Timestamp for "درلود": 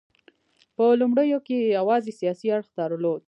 2.79-3.19